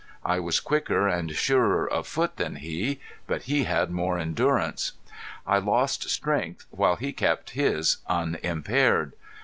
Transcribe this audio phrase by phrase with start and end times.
[0.25, 4.93] I was quicker and surer of foot than he, but he had more endurance.
[5.45, 9.13] I lost strength while he kept his unimpaired.